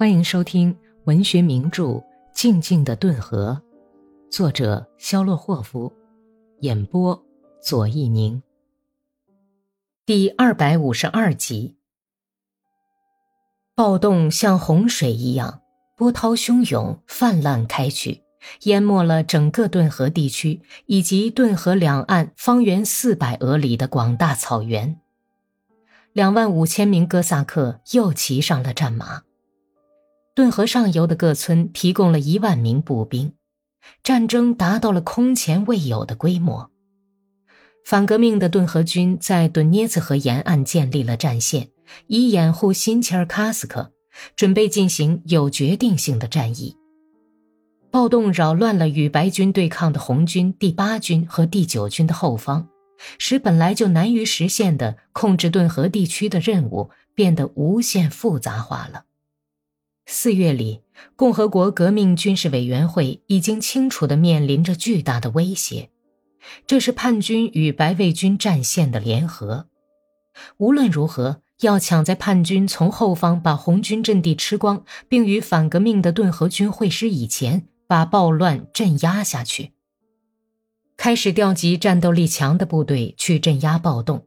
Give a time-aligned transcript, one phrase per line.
[0.00, 0.74] 欢迎收听
[1.04, 1.84] 文学名著
[2.32, 3.60] 《静静的顿河》，
[4.34, 5.92] 作者肖洛霍夫，
[6.60, 7.22] 演播
[7.62, 8.42] 左一宁。
[10.06, 11.76] 第二百五十二集。
[13.74, 15.60] 暴动像洪水一样
[15.98, 18.22] 波涛汹涌、泛滥开去，
[18.62, 24.98] 淹没了整个顿河地区以及顿河两岸方圆四百俄里的广大草原。
[26.14, 29.24] 两万五千名哥萨克又骑上了战马。
[30.40, 33.34] 顿河上游的各村提供了一万名步兵，
[34.02, 36.70] 战争达到了空前未有的规模。
[37.84, 41.68] 反革命的顿河军在顿涅茨河沿岸建立了战线，
[42.06, 43.92] 以掩护新切尔卡斯克，
[44.34, 46.74] 准备进行有决定性的战役。
[47.90, 52.66] 暴动扰乱了与白军对抗的红军第八军和第九军的后方，
[53.18, 59.04] 使本来就难于实现的控制顿河地区的任务变得无限复杂化了。
[60.12, 60.80] 四月里，
[61.14, 65.88] 共和国革命军事委员会已经清楚地面临着巨大的威胁，
[66.66, 69.68] 这是叛军与白卫军战线的联合。
[70.56, 79.74] 无论如何，要抢在叛军从后方把红军阵地吃光，并与反革命的顿河军会师以前，把暴乱镇压下去。
[80.96, 84.26] 开始调集战斗力强的部队去镇压暴动，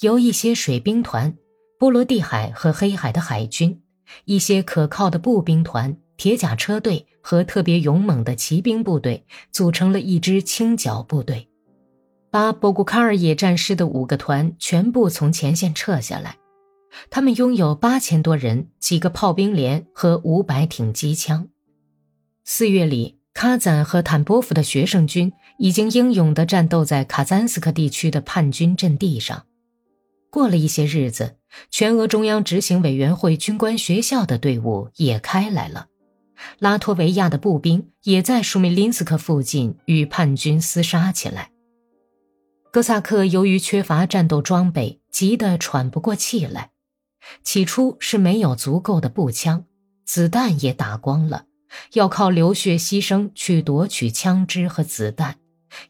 [0.00, 1.36] 由一些水兵团、
[1.78, 3.78] 波罗的海和黑海的海军。
[4.24, 11.48] 一些可靠的步兵团、铁甲车队和特别勇猛的骑兵部队组成了一支轻脚部队，
[12.30, 16.36] 把博古卡尔野战师的五个团全部从前线撤下来。
[17.08, 21.48] 他们拥有八千多人、几个炮兵连和五百挺机枪。
[22.44, 29.46] 四月里，卡赞和坦波夫的学生军已经英勇地战斗在卡赞斯克地区的叛军阵地上。
[30.32, 31.36] 过了一些日子。
[31.70, 35.88] 全俄中央执行委员会军官学校的队伍也开来了，
[36.58, 41.50] 拉脱维亚的步兵也在舒米林斯克附近与叛军厮杀起来。
[42.72, 46.70] 哥萨克由于缺乏战斗装备，急得喘不过气来。
[47.44, 49.66] 起初是没有足够的步枪，
[50.06, 51.44] 子弹也打光了，
[51.92, 55.36] 要靠流血牺牲去夺取枪支和子弹，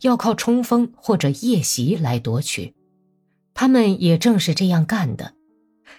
[0.01, 2.75] 要靠冲锋或者夜袭来夺取。
[3.55, 5.35] 他们也正是这样干的。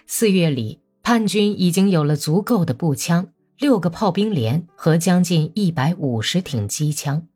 [0.06, 3.28] 四月里，叛军已经有了足够的步枪、
[3.58, 7.26] 六个炮兵连和将近一百五十挺机枪。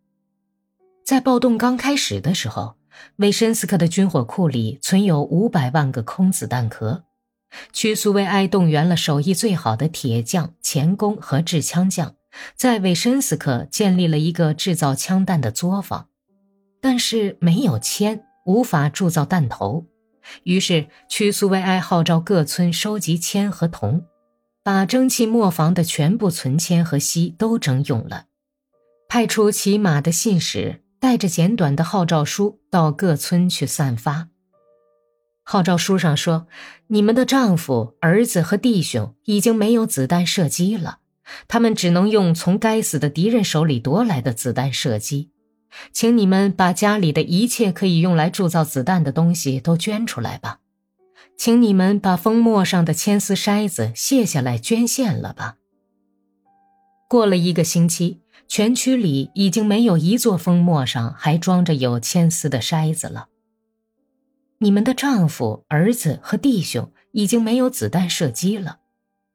[1.05, 2.77] 在暴动刚开始的时候，
[3.17, 7.05] 维申斯克的军火库里存有五百万个空子弹壳。
[7.73, 12.15] 屈苏维埃动员了手艺最好的铁匠、钳工和制枪匠，
[12.55, 16.09] 在维申斯克建立了一个制造枪弹的作坊，
[16.83, 19.87] 但是没有铅，无法铸造弹头。
[20.44, 24.05] 于是，屈苏维埃号召各村收集铅和铜，
[24.62, 28.27] 把蒸汽磨坊的全部存铅和锡都征用了，
[29.09, 34.28] 派出骑马的信使带着简短的号召书到各村去散发。
[35.44, 36.47] 号召书上说
[36.89, 40.99] ：“你们的丈夫、儿子和弟兄已经没有子弹射击了，
[41.47, 45.31] 他们只能用从该死的敌人手里夺来的子弹射击。”
[45.93, 50.61] 请你们把家里的一切可以用来铸造子弹的东西都捐出来吧，
[51.37, 55.57] 请你们把封墨上的铅丝筛子卸下来捐献了吧。
[57.09, 63.28] 过了一个星期，全区里已经没有一座封墨上还装着有铅丝的筛子了。
[64.59, 68.81] 你们的丈夫、儿子和弟兄已经没有子弹射击了，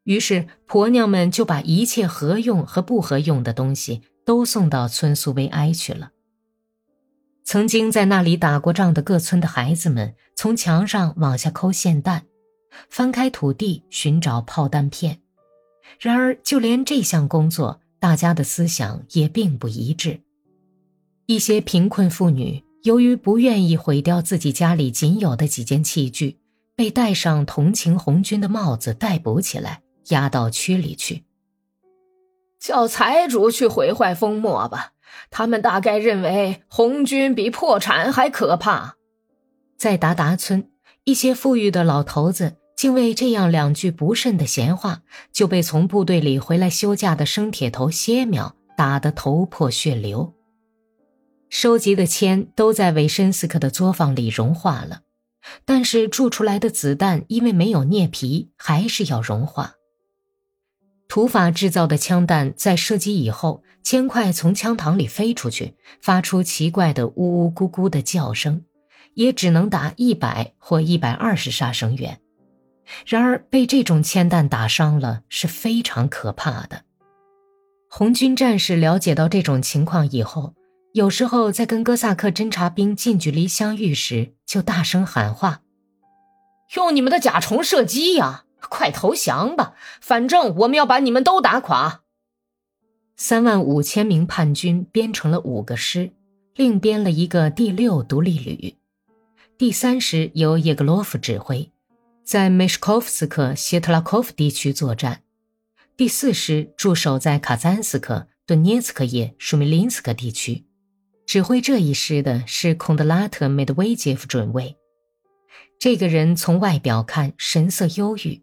[0.03, 6.11] 于是婆娘们就把一切合用和不合用的东西都送到村苏维埃去了。
[7.45, 12.23] 曾经在那里打过仗的各村的孩子们，从墙上往下抠霰弹，
[12.89, 15.19] 翻开土地寻找炮弹片。
[15.99, 20.21] 然而，就连这项工作，大家的思想也并不一致。
[21.25, 26.37] 一些贫困妇女由于不愿意毁掉自己家里仅有的几件器具，
[26.75, 31.23] 被戴上同情红军的帽子逮捕起来，押到区里去。
[32.63, 34.93] 叫财主去毁坏封墨吧。
[35.29, 38.95] 他们大概认为红军比破产还可怕。
[39.77, 40.69] 在达达村，
[41.03, 45.01] 一些富裕的老头子竟为这样两句不慎的闲话，
[45.33, 50.33] 就被从部队里回来休假的生铁头歇苗打得头破血流。
[51.49, 55.01] 收集的铅都在维申斯克的作坊里融化了，
[55.65, 59.73] 但是铸出来的子弹因为没有镍皮，还是要融化。
[61.13, 68.63] 土法制造的枪弹在射击以后，铅块从枪膛里飞出去，发出奇怪的呜呜咕咕的叫声，
[69.13, 72.19] 也只能打一百或一百二十杀伤远。
[73.05, 76.81] 然而被这种铅弹打伤了是非常可怕的。
[77.91, 80.55] 红军战士了解到这种情况以后，
[80.93, 85.61] 有时候在跟哥萨克侦察兵近距离相遇时，就大声喊话
[86.75, 88.45] ：“用你们的甲虫射击呀！
[88.69, 92.01] 快投降吧，反正我们要把你们都打垮。”
[93.15, 96.11] 三万五千名叛军编成了五个师，
[96.55, 98.75] 另编了一个第六独立旅。
[99.57, 101.71] 第三师由叶格罗夫指挥，
[102.23, 105.21] 在梅什科夫斯克、谢特拉科夫地区作战。
[105.95, 110.65] 第四师驻守在卡赞斯克、顿涅茨克耶、舒梅林斯克地区。
[111.25, 114.75] 指挥这一师的是孔德拉特·梅德韦杰夫准尉。
[115.79, 118.42] 这个人从外表看神色忧郁，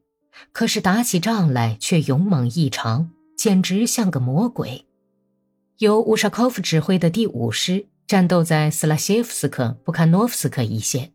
[0.53, 3.11] 可是打起仗来却勇猛异常。
[3.37, 4.85] 简直像个魔鬼。
[5.79, 11.07] 由乌沙科夫指挥的第五师战斗在斯拉谢夫斯克、布卡诺夫斯克一线；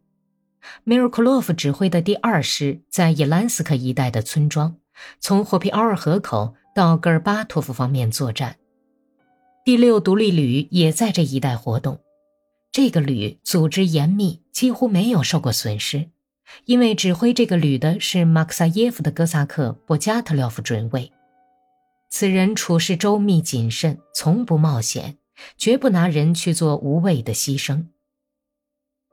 [0.83, 4.75] 梅尔库洛夫指挥的第二师在伊兰斯克一带的村庄，
[5.19, 8.55] 从霍皮奥尔河口到戈尔巴托夫方面作战。
[9.63, 11.99] 第六独立旅也在这一带活动。
[12.71, 16.09] 这个旅组织严密，几乎没有受过损失，
[16.65, 21.11] 因为指挥这个旅的是马克萨耶夫的哥萨克波加特廖夫准尉。
[22.09, 25.17] 此人处事周密谨慎，从不冒险，
[25.57, 27.87] 绝不拿人去做无谓的牺牲。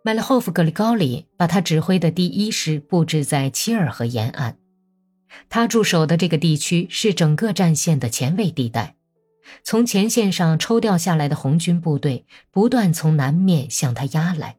[0.05, 4.57] 麦勒霍夫格里高里把他指挥的第一师布置在切尔河沿岸，
[5.49, 8.97] 他驻守的这个地区是整个战线的前卫地带。
[9.65, 14.57] 从前线上抽调下来的红军部队不断从南面向他压来，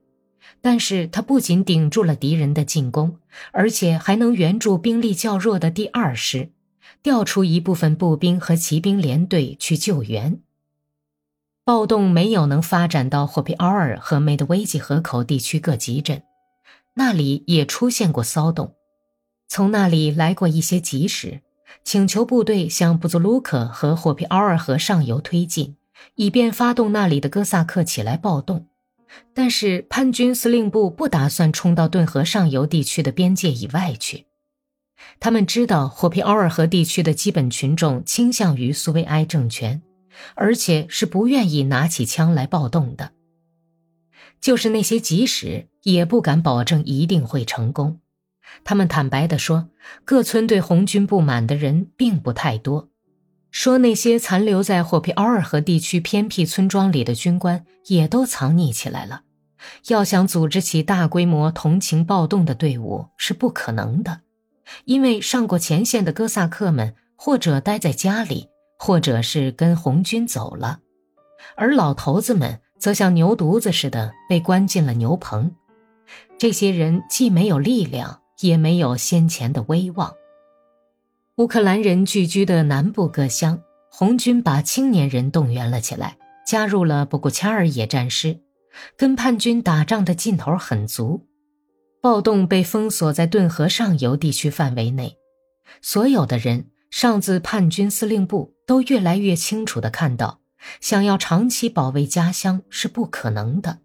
[0.62, 3.18] 但是他不仅顶住了敌人的进攻，
[3.52, 6.50] 而且还能援助兵力较弱的第二师。
[7.02, 10.40] 调出一部分步兵和骑兵连队去救援。
[11.66, 16.24] 暴动没有能发展到霍皮奥尔和梅德韦吉河口地区各集镇，
[16.94, 18.76] 那里也出现过骚动。
[19.50, 21.42] 从那里来过一些急使，
[21.84, 25.76] 请求部队向布祖卢克和霍皮奥尔河上游推进，
[26.16, 28.68] 以便发动那里的哥萨克起来暴动。
[29.34, 34.26] 但是叛军司令部不打算冲到顿河上游地区的边界以外去。
[35.20, 39.82] 他们知道霍皮奥尔河地区的基本群众倾向于苏维埃政权，
[40.36, 43.12] 而且是不愿意拿起枪来暴动的。
[44.40, 48.00] 就是那些即使也不敢保证一定会成功。
[48.64, 49.70] 他们坦白地说，
[50.06, 52.90] 各村对红军不满的人并不太多，
[53.54, 59.22] 说那些残留在霍皮奥尔河地区偏僻村庄里的军官也都藏匿起来了。
[59.90, 64.22] 要想组织起大规模同情暴动的队伍是不可能的。
[64.86, 70.80] 因为上过前线的哥萨克们，或者待在家里，或者是跟红军走了，
[71.56, 75.52] 而老头子们则像牛犊子似的被关进了牛棚。
[76.40, 80.12] 这些人既没有力量，也没有先前的威望。
[81.38, 83.60] 乌克兰人聚居的南部各乡，
[83.90, 86.16] 红军把青年人动员了起来，
[86.46, 88.40] 加入了布古恰尔野战师，
[88.96, 91.26] 跟叛军打仗的劲头很足。
[92.04, 95.18] 暴动被封锁在顿河上游地区范围内，
[95.82, 100.40] 所有的人上自叛军司令部都越来越清楚地看到，
[100.82, 103.80] 想要长期保卫家乡是不可能的。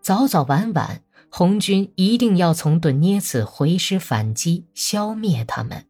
[0.00, 5.86] 早早晚晚，红军一定要从顿涅茨回师反击，消灭他们。